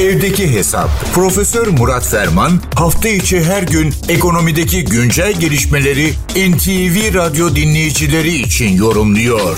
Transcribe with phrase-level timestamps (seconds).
[0.00, 0.88] Evdeki Hesap.
[1.14, 6.06] Profesör Murat Ferman hafta içi her gün ekonomideki güncel gelişmeleri
[6.50, 9.56] NTV Radyo dinleyicileri için yorumluyor.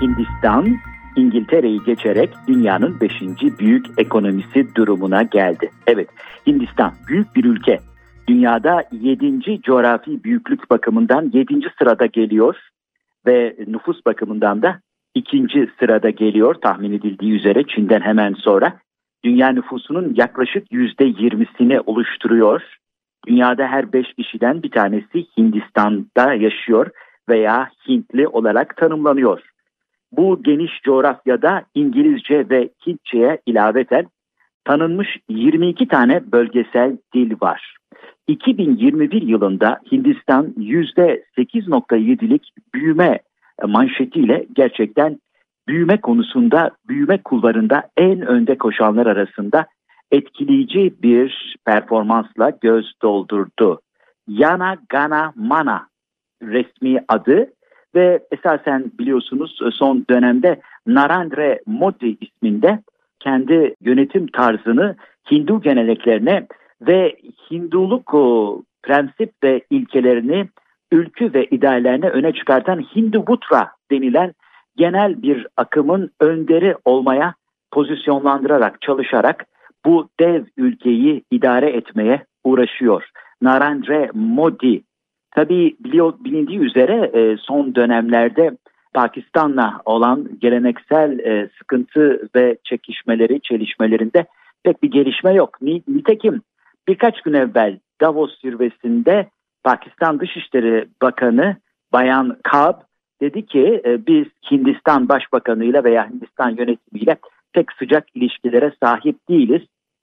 [0.00, 0.78] Hindistan,
[1.16, 3.12] İngiltere'yi geçerek dünyanın 5.
[3.58, 5.70] büyük ekonomisi durumuna geldi.
[5.86, 6.08] Evet,
[6.46, 7.80] Hindistan büyük bir ülke.
[8.28, 9.62] Dünyada 7.
[9.62, 11.54] coğrafi büyüklük bakımından 7.
[11.78, 12.56] sırada geliyor
[13.26, 14.80] ve nüfus bakımından da
[15.14, 18.78] ikinci sırada geliyor tahmin edildiği üzere Çin'den hemen sonra.
[19.24, 22.62] Dünya nüfusunun yaklaşık yüzde yirmisini oluşturuyor.
[23.26, 26.86] Dünyada her beş kişiden bir tanesi Hindistan'da yaşıyor
[27.28, 29.40] veya Hintli olarak tanımlanıyor.
[30.12, 34.06] Bu geniş coğrafyada İngilizce ve Hintçe'ye ilaveten
[34.64, 37.76] tanınmış 22 tane bölgesel dil var.
[38.28, 43.18] 2021 yılında Hindistan %8.7'lik büyüme
[43.66, 45.18] manşetiyle gerçekten
[45.68, 49.66] büyüme konusunda, büyüme kulvarında en önde koşanlar arasında
[50.10, 53.80] etkileyici bir performansla göz doldurdu.
[54.28, 55.86] Yana Gana Mana
[56.42, 57.52] resmi adı
[57.94, 62.82] ve esasen biliyorsunuz son dönemde Narendra Modi isminde
[63.20, 64.96] kendi yönetim tarzını
[65.30, 66.46] Hindu geleneklerine
[66.80, 67.16] ve
[67.50, 68.10] Hinduluk
[68.82, 70.48] prensip ve ilkelerini
[70.92, 74.34] ülkü ve ideallerini öne çıkartan Hindu Butra denilen
[74.76, 77.34] genel bir akımın önderi olmaya
[77.70, 79.46] pozisyonlandırarak çalışarak
[79.84, 83.04] bu dev ülkeyi idare etmeye uğraşıyor.
[83.42, 84.82] Narendra Modi
[85.30, 88.56] tabi biliyor, bilindiği üzere e, son dönemlerde
[88.94, 94.26] Pakistan'la olan geleneksel e, sıkıntı ve çekişmeleri, çelişmelerinde
[94.64, 95.62] pek bir gelişme yok.
[95.88, 96.42] Nitekim
[96.88, 99.28] birkaç gün evvel Davos zirvesinde
[99.64, 101.56] Pakistan Dışişleri Bakanı
[101.92, 102.74] Bayan Kab
[103.20, 107.16] dedi ki e, biz Hindistan Başbakanı ile veya Hindistan yönetimiyle
[107.52, 109.62] pek sıcak ilişkilere sahip değiliz.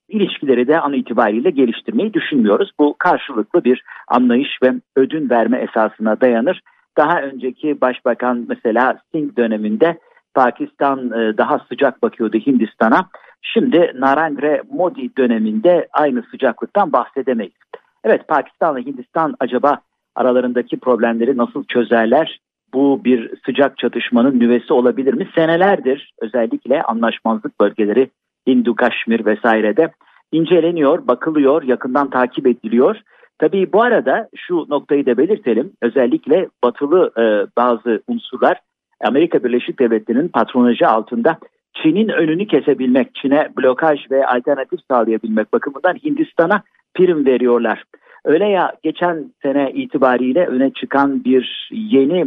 [0.09, 2.71] İlişkileri de an itibariyle geliştirmeyi düşünmüyoruz.
[2.79, 6.61] Bu karşılıklı bir anlayış ve ödün verme esasına dayanır.
[6.97, 9.97] Daha önceki başbakan mesela Singh döneminde
[10.33, 13.09] Pakistan e, daha sıcak bakıyordu Hindistan'a.
[13.41, 17.66] Şimdi Narendra Modi döneminde aynı sıcaklıktan bahsedemeyiz.
[18.07, 19.77] Evet Pakistan ve Hindistan acaba
[20.15, 22.39] aralarındaki problemleri nasıl çözerler?
[22.73, 25.27] Bu bir sıcak çatışmanın nüvesi olabilir mi?
[25.35, 28.09] Senelerdir özellikle anlaşmazlık bölgeleri
[28.47, 29.91] Hindu Kaşmir vesairede
[30.31, 32.97] inceleniyor, bakılıyor, yakından takip ediliyor.
[33.39, 35.71] Tabii bu arada şu noktayı da belirtelim.
[35.81, 37.23] Özellikle batılı e,
[37.57, 38.59] bazı unsurlar
[39.01, 41.37] Amerika Birleşik Devletleri'nin patronajı altında
[41.73, 46.63] Çin'in önünü kesebilmek, Çin'e blokaj ve alternatif sağlayabilmek bakımından Hindistan'a
[46.95, 47.83] prim veriyorlar.
[48.25, 52.25] Öyle ya geçen sene itibariyle öne çıkan bir yeni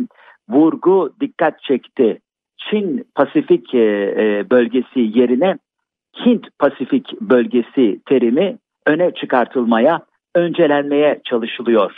[0.48, 2.19] vurgu dikkat çekti.
[2.59, 5.59] Çin Pasifik e, e, bölgesi yerine
[6.26, 10.00] Hint Pasifik bölgesi terimi öne çıkartılmaya,
[10.34, 11.93] öncelenmeye çalışılıyor.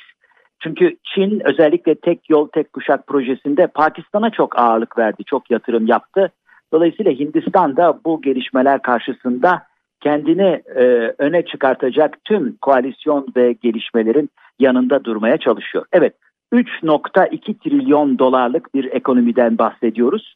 [0.62, 6.32] Çünkü Çin özellikle tek yol tek kuşak projesinde Pakistan'a çok ağırlık verdi, çok yatırım yaptı.
[6.72, 9.62] Dolayısıyla Hindistan da bu gelişmeler karşısında
[10.02, 15.84] kendini e, öne çıkartacak tüm koalisyon ve gelişmelerin yanında durmaya çalışıyor.
[15.92, 16.14] Evet
[16.52, 20.34] 3.2 trilyon dolarlık bir ekonomiden bahsediyoruz.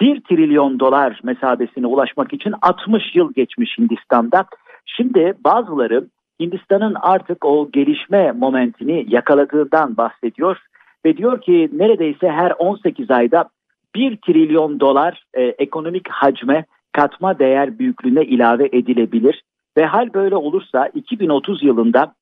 [0.00, 4.44] 1 trilyon dolar mesabesine ulaşmak için 60 yıl geçmiş Hindistan'da.
[4.86, 6.06] Şimdi bazıları
[6.40, 10.56] Hindistan'ın artık o gelişme momentini yakaladığından bahsediyor
[11.04, 13.48] ve diyor ki neredeyse her 18 ayda
[13.94, 16.64] 1 trilyon dolar e, ekonomik hacme
[16.98, 19.42] katma değer büyüklüğüne ilave edilebilir
[19.76, 22.14] ve hal böyle olursa 2030 yılında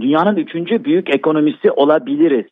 [0.00, 2.46] dünyanın üçüncü büyük ekonomisi olabiliriz.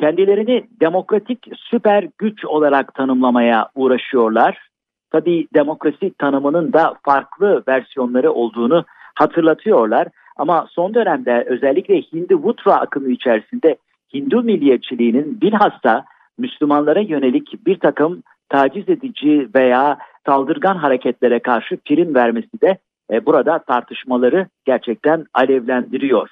[0.00, 4.68] Kendilerini demokratik süper güç olarak tanımlamaya uğraşıyorlar.
[5.10, 8.84] Tabii demokrasi tanımının da farklı versiyonları olduğunu
[9.14, 10.08] hatırlatıyorlar.
[10.36, 13.76] Ama son dönemde özellikle Hindu Vutra akımı içerisinde
[14.14, 16.04] Hindu milliyetçiliğinin bilhassa
[16.38, 18.22] Müslümanlara yönelik bir takım
[18.52, 22.78] taciz edici veya saldırgan hareketlere karşı prim vermesi de
[23.12, 26.28] e, burada tartışmaları gerçekten alevlendiriyor.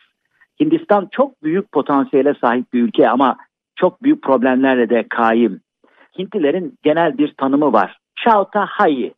[0.61, 3.37] Hindistan çok büyük potansiyele sahip bir ülke ama
[3.77, 5.61] çok büyük problemlerle de kaim.
[6.19, 7.99] Hintlilerin genel bir tanımı var.
[8.17, 9.15] Chauta hayi.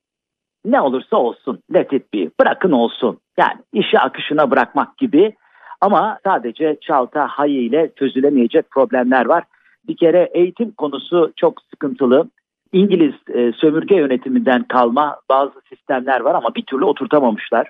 [0.65, 1.59] Ne olursa olsun.
[1.75, 2.31] Let it be.
[2.41, 3.19] Bırakın olsun.
[3.39, 5.33] Yani işi akışına bırakmak gibi.
[5.81, 9.45] Ama sadece Chauta hayi ile çözülemeyecek problemler var.
[9.89, 12.29] Bir kere eğitim konusu çok sıkıntılı.
[12.73, 17.69] İngiliz e, sömürge yönetiminden kalma bazı sistemler var ama bir türlü oturtamamışlar.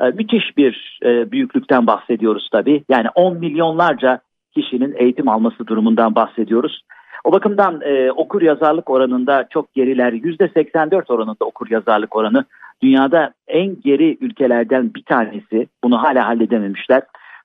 [0.00, 2.84] E, müthiş bir e, büyüklükten bahsediyoruz tabii.
[2.88, 4.20] Yani 10 milyonlarca
[4.54, 6.82] kişinin eğitim alması durumundan bahsediyoruz.
[7.24, 10.12] O bakımdan e, okur yazarlık oranında çok geriler.
[10.12, 12.44] %84 oranında okur yazarlık oranı.
[12.82, 15.66] Dünyada en geri ülkelerden bir tanesi.
[15.84, 17.02] Bunu hala halledememişler.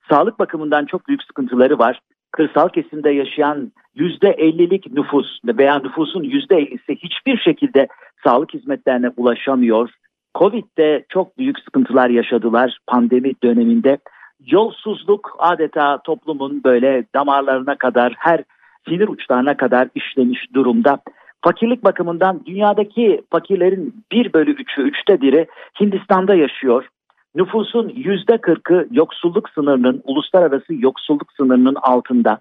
[0.09, 1.99] Sağlık bakımından çok büyük sıkıntıları var.
[2.31, 7.87] Kırsal kesimde yaşayan %50'lik nüfus veya nüfusun %50'si hiçbir şekilde
[8.23, 9.89] sağlık hizmetlerine ulaşamıyor.
[10.35, 13.97] Covid'de çok büyük sıkıntılar yaşadılar pandemi döneminde.
[14.45, 18.43] Yolsuzluk adeta toplumun böyle damarlarına kadar her
[18.87, 20.99] sinir uçlarına kadar işlemiş durumda.
[21.43, 25.47] Fakirlik bakımından dünyadaki fakirlerin 1 bölü 3'ü, üçte biri
[25.79, 26.87] Hindistan'da yaşıyor.
[27.35, 32.39] Nüfusun yüzde kırkı yoksulluk sınırının, uluslararası yoksulluk sınırının altında.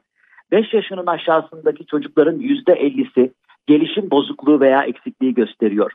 [0.53, 3.33] 5 yaşının aşağısındaki çocukların yüzde ellisi
[3.67, 5.93] gelişim bozukluğu veya eksikliği gösteriyor.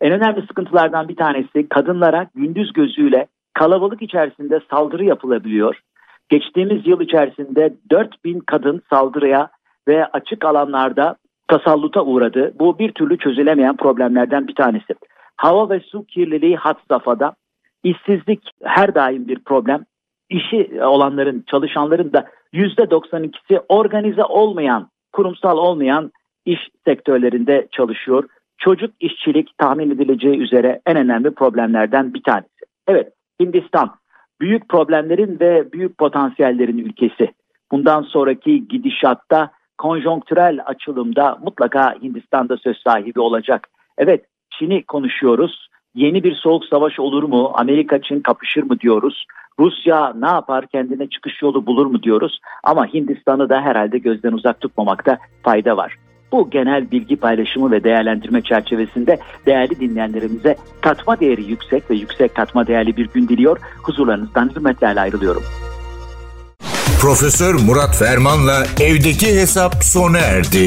[0.00, 5.80] En önemli sıkıntılardan bir tanesi kadınlara gündüz gözüyle kalabalık içerisinde saldırı yapılabiliyor.
[6.28, 9.48] Geçtiğimiz yıl içerisinde 4000 kadın saldırıya
[9.88, 11.16] ve açık alanlarda
[11.48, 12.52] tasalluta uğradı.
[12.58, 14.94] Bu bir türlü çözülemeyen problemlerden bir tanesi.
[15.36, 17.32] Hava ve su kirliliği hat safhada.
[17.84, 19.84] İşsizlik her daim bir problem.
[20.28, 26.12] İşi olanların, çalışanların da %92'si organize olmayan, kurumsal olmayan
[26.44, 28.24] iş sektörlerinde çalışıyor.
[28.58, 32.64] Çocuk işçilik tahmin edileceği üzere en önemli problemlerden bir tanesi.
[32.88, 33.90] Evet, Hindistan
[34.40, 37.32] büyük problemlerin ve büyük potansiyellerin ülkesi.
[37.72, 43.68] Bundan sonraki gidişatta konjonktürel açılımda mutlaka Hindistan'da söz sahibi olacak.
[43.98, 45.68] Evet, Çin'i konuşuyoruz.
[45.94, 47.52] Yeni bir soğuk savaş olur mu?
[47.54, 49.24] Amerika Çin kapışır mı diyoruz?
[49.58, 54.60] Rusya ne yapar kendine çıkış yolu bulur mu diyoruz ama Hindistan'ı da herhalde gözden uzak
[54.60, 55.96] tutmamakta fayda var.
[56.32, 62.66] Bu genel bilgi paylaşımı ve değerlendirme çerçevesinde değerli dinleyenlerimize katma değeri yüksek ve yüksek katma
[62.66, 63.58] değerli bir gün diliyor.
[63.82, 65.42] Huzurlarınızdan hürmetlerle ayrılıyorum.
[67.00, 70.66] Profesör Murat Ferman'la evdeki hesap sona erdi.